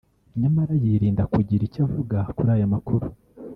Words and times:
nyamara 0.39 0.73
yirinda 0.83 1.23
kugira 1.33 1.61
icyo 1.67 1.81
avuga 1.87 2.17
kuri 2.35 2.49
aya 2.55 2.67
makuru 2.73 3.07